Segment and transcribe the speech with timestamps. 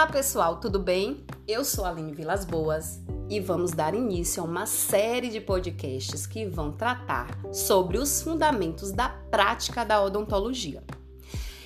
[0.00, 1.26] Olá pessoal, tudo bem?
[1.46, 6.46] Eu sou Aline Vilas Boas e vamos dar início a uma série de podcasts que
[6.46, 10.82] vão tratar sobre os fundamentos da prática da odontologia.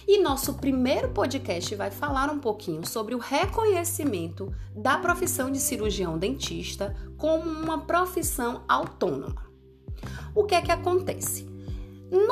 [0.05, 6.19] E nosso primeiro podcast vai falar um pouquinho sobre o reconhecimento da profissão de cirurgião
[6.19, 9.47] dentista como uma profissão autônoma.
[10.35, 11.54] O que é que acontece?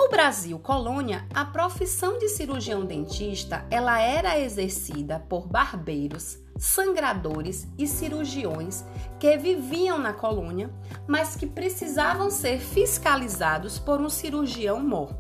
[0.03, 7.87] No Brasil colônia, a profissão de cirurgião dentista ela era exercida por barbeiros, sangradores e
[7.87, 8.85] cirurgiões
[9.21, 10.75] que viviam na colônia,
[11.07, 15.17] mas que precisavam ser fiscalizados por um cirurgião mor.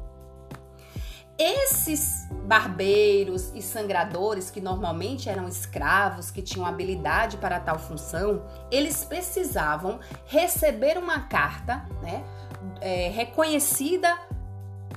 [1.39, 9.05] Esses barbeiros e sangradores, que normalmente eram escravos, que tinham habilidade para tal função, eles
[9.05, 12.25] precisavam receber uma carta né,
[12.81, 14.32] é, reconhecida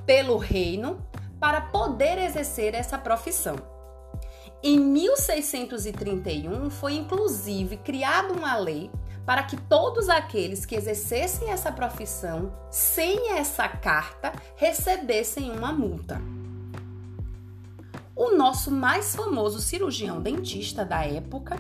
[0.06, 1.00] pelo reino
[1.40, 3.56] para poder exercer essa profissão.
[4.64, 8.90] Em 1631 foi inclusive criada uma lei
[9.26, 16.22] para que todos aqueles que exercessem essa profissão sem essa carta recebessem uma multa.
[18.16, 21.58] O nosso mais famoso cirurgião dentista da época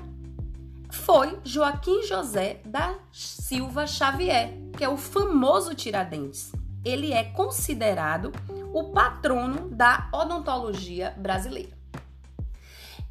[0.89, 6.51] foi Joaquim José da Silva Xavier, que é o famoso Tiradentes
[6.85, 8.31] ele é considerado
[8.71, 11.75] o patrono da odontologia brasileira.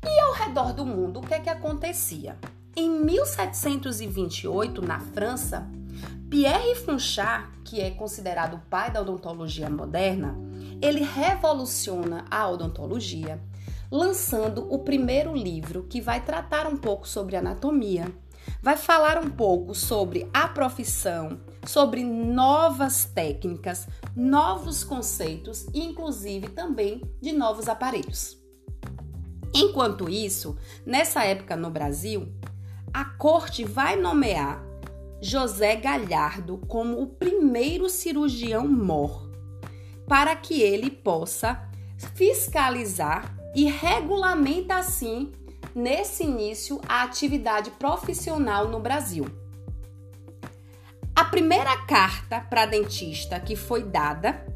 [0.06, 2.39] E ao redor do mundo, o que é que acontecia?
[2.77, 5.69] Em 1728, na França,
[6.30, 10.36] Pierre Funchal, que é considerado o pai da odontologia moderna,
[10.80, 13.41] ele revoluciona a odontologia,
[13.91, 18.12] lançando o primeiro livro que vai tratar um pouco sobre anatomia,
[18.62, 27.03] vai falar um pouco sobre a profissão, sobre novas técnicas, novos conceitos e, inclusive, também
[27.20, 28.39] de novos aparelhos.
[29.55, 32.28] Enquanto isso, nessa época no Brasil,
[32.92, 34.64] a corte vai nomear
[35.20, 39.30] José Galhardo como o primeiro cirurgião mor,
[40.07, 41.69] para que ele possa
[42.14, 45.33] fiscalizar e regulamenta assim,
[45.74, 49.27] nesse início, a atividade profissional no Brasil.
[51.14, 54.46] A primeira carta para dentista que foi dada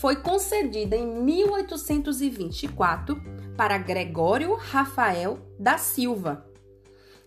[0.00, 3.16] foi concedida em 1824
[3.56, 6.44] para Gregório Rafael da Silva.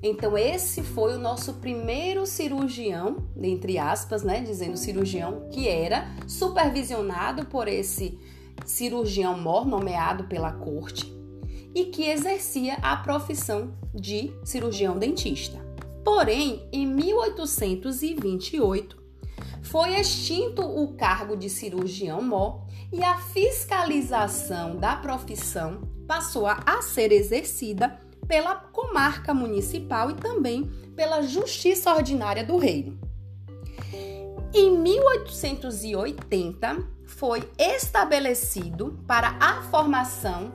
[0.01, 7.47] Então esse foi o nosso primeiro cirurgião, entre aspas, né, dizendo cirurgião, que era supervisionado
[7.47, 8.17] por esse
[8.65, 11.18] cirurgião mor nomeado pela corte
[11.73, 15.57] e que exercia a profissão de cirurgião dentista.
[16.03, 18.97] Porém, em 1828,
[19.61, 22.61] foi extinto o cargo de cirurgião mó
[22.91, 30.65] e a fiscalização da profissão passou a ser exercida pela comarca municipal e também
[30.95, 32.97] pela Justiça Ordinária do Reino.
[34.53, 40.53] Em 1880, foi estabelecido para a formação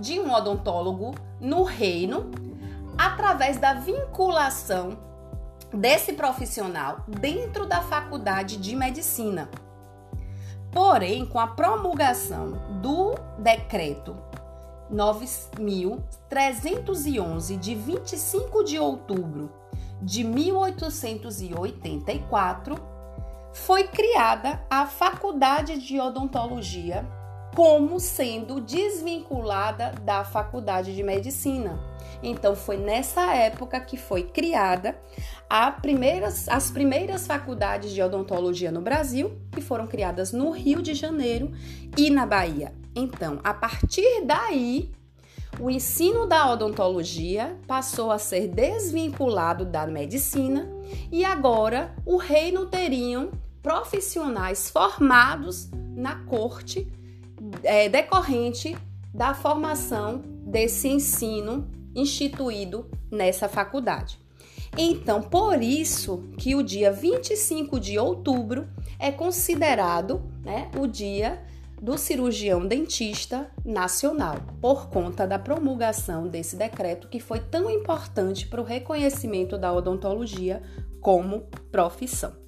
[0.00, 2.30] de um odontólogo no reino
[2.96, 4.96] através da vinculação
[5.72, 9.50] desse profissional dentro da faculdade de medicina.
[10.72, 14.16] Porém, com a promulgação do decreto
[14.90, 19.50] 9311 de 25 de outubro
[20.02, 22.76] de 1884,
[23.52, 27.08] foi criada a Faculdade de Odontologia
[27.54, 31.78] como sendo desvinculada da Faculdade de Medicina.
[32.22, 34.98] Então foi nessa época que foi criada
[35.80, 41.52] primeiras, as primeiras faculdades de odontologia no Brasil, que foram criadas no Rio de Janeiro
[41.96, 42.74] e na Bahia.
[42.94, 44.90] Então, a partir daí,
[45.60, 50.68] o ensino da odontologia passou a ser desvinculado da medicina
[51.12, 53.30] e agora o reino teriam
[53.62, 56.90] profissionais formados na corte
[57.62, 58.76] é, decorrente
[59.12, 64.18] da formação desse ensino instituído nessa faculdade.
[64.76, 68.66] Então, por isso que o dia 25 de outubro
[68.98, 71.40] é considerado né, o dia
[71.80, 78.60] do cirurgião dentista nacional, por conta da promulgação desse decreto que foi tão importante para
[78.60, 80.62] o reconhecimento da odontologia
[81.00, 82.43] como profissão.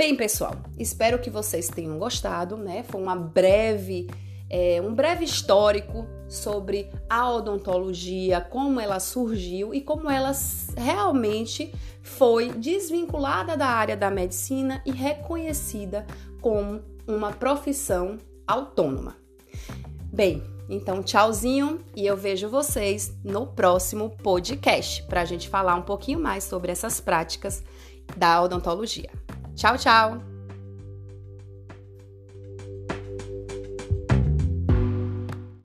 [0.00, 2.82] Bem, pessoal, espero que vocês tenham gostado, né?
[2.84, 4.08] Foi uma breve,
[4.48, 10.32] é, um breve histórico sobre a odontologia, como ela surgiu e como ela
[10.74, 11.70] realmente
[12.02, 16.06] foi desvinculada da área da medicina e reconhecida
[16.40, 18.16] como uma profissão
[18.46, 19.18] autônoma.
[20.10, 25.82] Bem, Então, tchauzinho e eu vejo vocês no próximo podcast para a gente falar um
[25.82, 27.62] pouquinho mais sobre essas práticas
[28.16, 29.10] da odontologia.
[29.56, 30.29] Tchau, tchau!